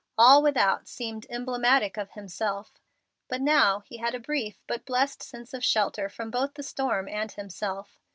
All 0.17 0.41
without 0.41 0.87
seemed 0.87 1.27
emblematic 1.29 1.95
of 1.95 2.13
himself. 2.13 2.81
But 3.27 3.39
now 3.39 3.81
he 3.81 3.97
had 3.97 4.15
a 4.15 4.19
brief 4.19 4.59
but 4.65 4.83
blessed 4.83 5.21
sense 5.21 5.53
of 5.53 5.63
shelter 5.63 6.09
from 6.09 6.31
both 6.31 6.55
the 6.55 6.63
storm 6.63 7.07
and 7.07 7.31
himself. 7.31 7.99